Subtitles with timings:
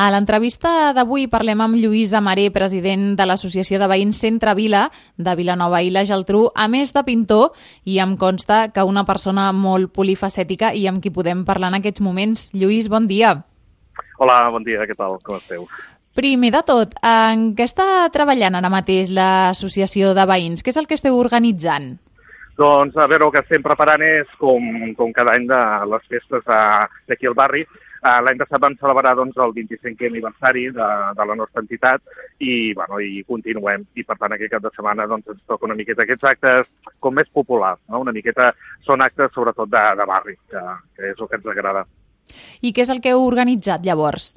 [0.00, 4.86] A l'entrevista d'avui parlem amb Lluís Amaré, president de l'Associació de Veïns Centre Vila
[5.20, 7.50] de Vilanova i la Geltrú, a més de pintor,
[7.84, 12.00] i em consta que una persona molt polifacètica i amb qui podem parlar en aquests
[12.00, 12.46] moments.
[12.56, 13.34] Lluís, bon dia.
[14.16, 15.18] Hola, bon dia, què tal?
[15.20, 15.68] Com esteu?
[16.16, 20.64] Primer de tot, en què està treballant ara mateix l'Associació de Veïns?
[20.64, 21.92] Què és el que esteu organitzant?
[22.56, 24.64] Doncs, a veure, el que estem preparant és, com,
[24.96, 25.60] com cada any, de
[25.92, 27.68] les festes d'aquí al barri,
[28.00, 30.88] Uh, L'any passat vam celebrar doncs, el 25è aniversari de,
[31.18, 32.00] de la nostra entitat
[32.40, 33.84] i, bueno, i continuem.
[33.92, 37.18] I, per tant, aquest cap de setmana doncs, ens toca una miqueta aquests actes com
[37.18, 37.82] més populars.
[37.92, 38.00] No?
[38.06, 38.54] Una miqueta
[38.88, 40.64] són actes, sobretot, de, de barri, que,
[40.96, 41.84] que és el que ens agrada.
[42.64, 44.32] I què és el que heu organitzat, llavors?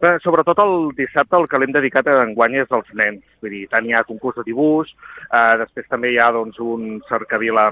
[0.00, 3.24] Bé, sobretot el dissabte el que l'hem dedicat a enguany és als nens.
[3.40, 4.92] Vull dir, tant hi ha concurs de dibuix,
[5.28, 7.70] eh, després també hi ha doncs, un cercavila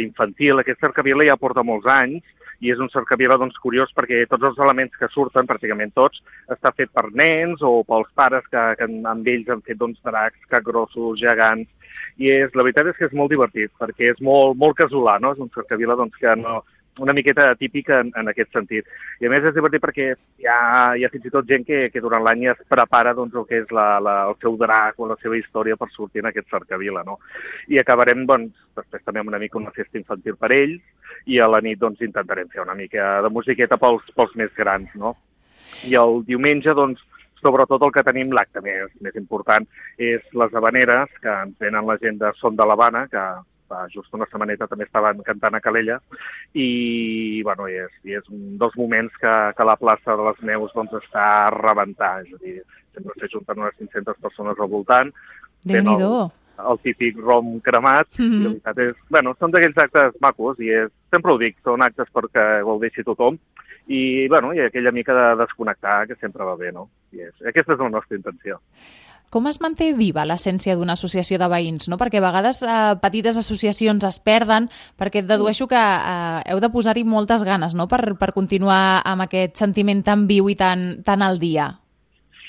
[0.00, 0.60] infantil.
[0.60, 4.60] Aquest cercavila ja porta molts anys i és un cercavila doncs, curiós perquè tots els
[4.64, 9.32] elements que surten, pràcticament tots, està fet per nens o pels pares que, que amb
[9.32, 11.68] ells han fet doncs, dracs, capgrossos, gegants,
[12.16, 15.34] i és, la veritat és que és molt divertit, perquè és molt, molt casolà, no?
[15.36, 16.62] És un cercavila doncs, que no,
[16.98, 18.86] una miqueta típica en, en aquest sentit.
[19.20, 20.58] I a més és divertit perquè hi ha,
[20.96, 23.60] hi ha fins i tot gent que, que durant l'any es prepara doncs, el que
[23.64, 27.04] és la, la, el seu drac o la seva història per sortir en aquest cercavila.
[27.06, 27.18] No?
[27.68, 31.50] I acabarem doncs, després també amb una mica una festa infantil per ells i a
[31.50, 34.88] la nit doncs, intentarem fer una mica de musiqueta pels, pels més grans.
[34.96, 35.16] No?
[35.88, 37.02] I el diumenge doncs,
[37.42, 39.66] sobretot el que tenim l'acte més, més important
[40.00, 43.22] és les habaneres, que ens venen la gent de Son de l'Havana, que
[43.68, 45.98] fa just una setmaneta també estaven cantant a Calella
[46.54, 50.42] i, bueno, i és, i és un dels moments que, que la plaça de les
[50.50, 52.56] Neus doncs, està a rebentar, és a dir,
[52.94, 55.12] sempre s'ajunten unes 500 persones al voltant.
[55.66, 56.30] déu nhi el,
[56.70, 58.40] el típic rom cremat, mm -hmm.
[58.40, 61.82] i la veritat és, bueno, són d'aquells actes macos, i és, sempre ho dic, són
[61.82, 63.38] actes perquè ho deixi tothom,
[63.86, 66.88] i, bueno, i aquella mica de desconnectar que sempre va bé, no?
[67.12, 68.60] I és, aquesta és la nostra intenció
[69.30, 71.88] com es manté viva l'essència d'una associació de veïns?
[71.90, 71.98] No?
[72.00, 77.04] Perquè a vegades eh, petites associacions es perden, perquè dedueixo que eh, heu de posar-hi
[77.04, 77.88] moltes ganes no?
[77.90, 81.72] per, per continuar amb aquest sentiment tan viu i tan, tan al dia.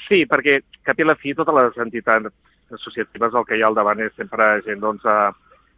[0.08, 2.32] Sí, perquè cap i la fi totes les entitats
[2.72, 5.30] associatives el que hi ha al davant és sempre gent doncs, eh,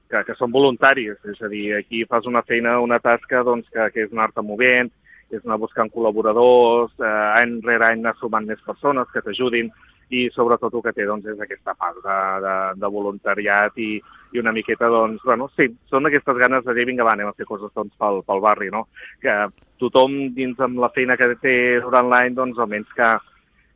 [0.10, 3.90] que, que són voluntaris, és a dir, aquí fas una feina, una tasca doncs, que,
[3.94, 4.90] que és anar-te movent,
[5.30, 9.70] és anar buscant col·laboradors, eh, any rere any anar sumant més persones que t'ajudin,
[10.10, 13.90] i sobretot el que té doncs, és aquesta part de, de, de voluntariat i,
[14.34, 17.36] i una miqueta, doncs, bueno, sí, són aquestes ganes de dir, vinga, va, anem a
[17.38, 18.88] fer coses doncs, pel, pel barri, no?
[19.22, 19.36] Que
[19.82, 21.56] tothom dins amb la feina que té
[21.86, 23.12] durant l'any, doncs, almenys que,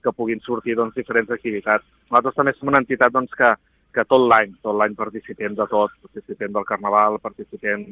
[0.06, 1.86] que puguin sortir doncs, diferents activitats.
[2.10, 3.54] Nosaltres també som una entitat doncs, que,
[3.94, 7.86] que tot l'any, tot l'any participem de tot, participem del Carnaval, participem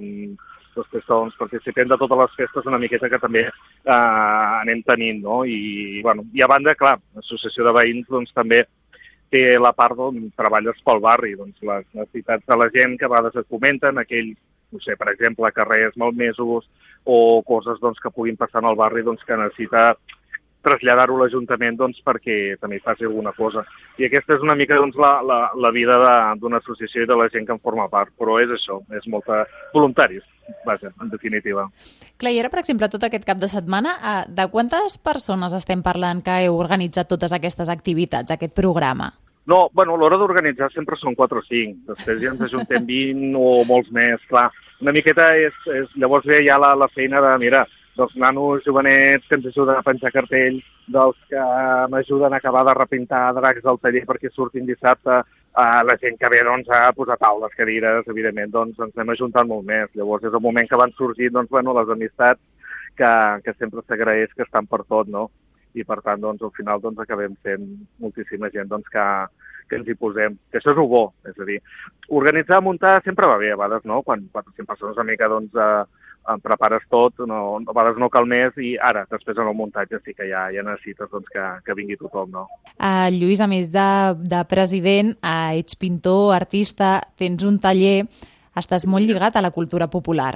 [0.76, 5.42] dels pestons, participem de totes les festes una miqueta que també eh, anem tenint, no?
[5.46, 8.64] I, bueno, i a banda, clar, l'associació de veïns doncs, també
[9.32, 13.12] té la part on treballes pel barri, doncs les necessitats de la gent que a
[13.14, 14.36] vegades es comenten, aquells,
[14.72, 16.68] no sé, per exemple, carrers malmesos
[17.04, 17.18] o
[17.48, 19.94] coses doncs, que puguin passar en el barri doncs, que necessita
[20.66, 23.64] traslladar-ho a l'Ajuntament doncs, perquè també faci alguna cosa.
[24.00, 25.98] I aquesta és una mica doncs, la, la, la vida
[26.40, 29.44] d'una associació i de la gent que en forma part, però és això, és molta
[29.74, 30.24] voluntaris,
[30.68, 31.68] vaja, en definitiva.
[32.22, 35.84] Clar, i ara, per exemple, tot aquest cap de setmana, eh, de quantes persones estem
[35.86, 39.12] parlant que heu organitzat totes aquestes activitats, aquest programa?
[39.50, 43.40] No, bueno, a l'hora d'organitzar sempre són 4 o 5, després ja ens ajuntem 20
[43.42, 44.52] o molts més, clar.
[44.82, 47.66] Una miqueta és, és llavors ve ja la, la feina de, mira,
[47.98, 51.44] dels nanos jovenets que ens ajuden a penjar cartells, dels que
[51.92, 56.32] m'ajuden a acabar de repintar dracs del taller perquè surtin dissabte, uh, la gent que
[56.32, 59.92] ve doncs, a posar taules, cadires, evidentment, doncs ens hem ajuntat molt més.
[59.96, 62.42] Llavors és el moment que van sorgir doncs, bueno, les amistats
[62.98, 63.14] que,
[63.46, 65.30] que sempre s'agraeix que estan per tot, no?
[65.76, 67.68] I per tant, doncs, al final doncs, acabem fent
[68.04, 69.06] moltíssima gent doncs, que,
[69.70, 71.60] que ens hi posem, que això és el bo, és a dir,
[72.12, 74.02] organitzar, muntar sempre va bé a vegades, no?
[74.04, 76.01] Quan 400 persones una mica, doncs, eh,
[76.44, 80.14] prepares tot, no, a vegades no cal més i ara, després en el muntatge sí
[80.18, 82.30] que ja, ja necessites doncs, que, que vingui tothom.
[82.36, 82.46] No?
[82.78, 83.90] Uh, Lluís, a més de,
[84.22, 88.06] de president, uh, ets pintor, artista, tens un taller,
[88.58, 90.36] estàs molt lligat a la cultura popular.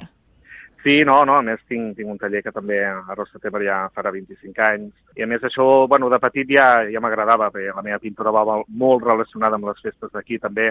[0.85, 3.77] Sí, no, no, a més tinc, tinc un taller que també a Rosa Temer ja
[3.89, 4.91] farà 25 anys.
[5.17, 8.59] I a més això, bueno, de petit ja, ja m'agradava, perquè la meva pintura va
[8.67, 10.67] molt relacionada amb les festes d'aquí també,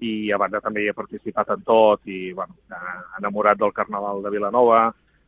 [0.00, 2.56] i a banda també hi he participat en tot i, bueno,
[3.18, 4.82] enamorat del Carnaval de Vilanova,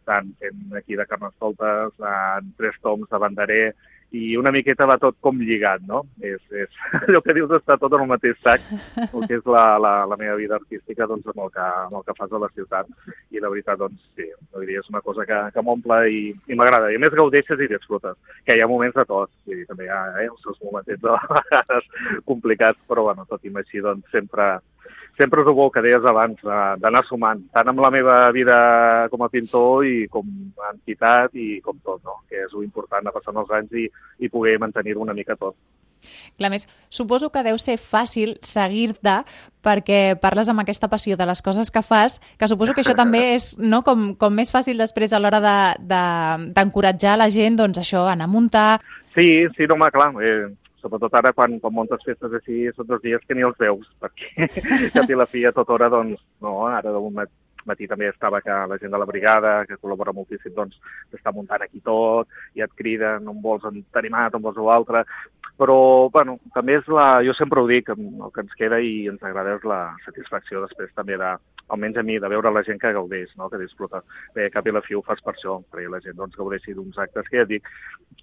[0.09, 3.67] tant fent aquí de Carnestoltes, en tres toms de banderer,
[4.13, 6.03] i una miqueta va tot com lligat, no?
[6.21, 8.65] És, és allò que dius està tot en el mateix sac,
[9.07, 12.05] el que és la, la, la meva vida artística doncs, amb, el que, amb el
[12.09, 12.91] que fas a la ciutat.
[13.33, 16.23] I la veritat, doncs, sí, no diria, és una cosa que, que m'omple i,
[16.53, 16.93] i m'agrada.
[16.93, 20.03] I més gaudeixes i disfrutes, que hi ha moments de tot, i també hi ha
[20.21, 21.89] eh, els seus moments de vegades
[22.29, 24.59] complicats, però bueno, tot i així, doncs, sempre,
[25.19, 26.41] sempre és el bo que deies abans,
[26.81, 28.57] d'anar sumant, tant amb la meva vida
[29.13, 30.29] com a pintor i com
[30.63, 32.23] a entitat i com tot, no?
[32.31, 33.87] que és important a passar els anys i,
[34.25, 35.57] i poder mantenir-ho una mica tot.
[36.39, 39.21] Clar, més, suposo que deu ser fàcil seguir-te
[39.63, 43.23] perquè parles amb aquesta passió de les coses que fas, que suposo que això també
[43.37, 45.39] és no, com, com més fàcil després a l'hora
[45.79, 48.67] d'encoratjar de, de, la gent, doncs això, anar a muntar...
[49.15, 50.49] Sí, sí, no, home, clar, eh,
[50.83, 54.49] sobretot ara quan, quan montes festes així són dos dies que ni els veus, perquè
[54.97, 58.51] cap i la fi a tota hora, doncs, no, ara d'un matí també estava que
[58.51, 60.79] la gent de la brigada, que col·labora moltíssim, doncs,
[61.13, 63.63] està muntant aquí tot, i et criden, on vols
[63.93, 65.05] tenir mat, on vols l'altre,
[65.59, 67.23] però, bueno, també és la...
[67.23, 70.91] Jo sempre ho dic, el que ens queda i ens agrada és la satisfacció després
[70.97, 71.35] també de,
[71.73, 73.49] almenys a mi, de veure la gent que gaudeix, no?
[73.51, 74.03] que disfruta.
[74.37, 76.99] Bé, cap i la fi ho fas per això, perquè la gent doncs, gaudeixi d'uns
[77.05, 77.69] actes que ja dic,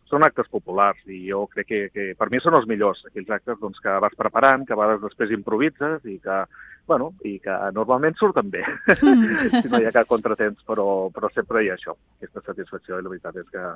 [0.09, 3.59] són actes populars i jo crec que, que per mi són els millors, aquells actes
[3.61, 6.39] doncs, que vas preparant, que a vegades després improvises i que,
[6.87, 8.63] bueno, i que normalment surten bé,
[8.99, 13.05] si no hi ha cap contratemps, però, però sempre hi ha això, aquesta satisfacció i
[13.05, 13.69] la veritat és que,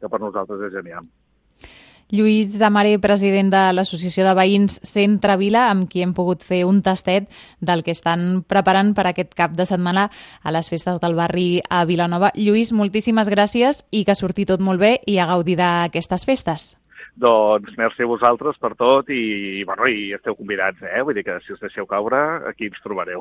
[0.00, 1.08] que per nosaltres és genial.
[2.12, 6.82] Lluís Zamaré, president de l'Associació de Veïns Centre Vila, amb qui hem pogut fer un
[6.84, 7.30] tastet
[7.64, 10.10] del que estan preparant per aquest cap de setmana
[10.42, 12.30] a les festes del barri a Vilanova.
[12.36, 16.74] Lluís, moltíssimes gràcies i que surti tot molt bé i a gaudir d'aquestes festes.
[17.14, 21.02] Doncs merci a vosaltres per tot i, bueno, i esteu convidats, eh?
[21.06, 22.20] Vull dir que si us deixeu caure,
[22.50, 23.12] aquí ens trobareu.